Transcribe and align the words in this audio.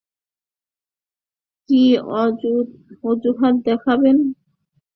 কি 1.69 1.81
অজুহাত 3.03 3.55
দেখাবেন? 3.67 4.17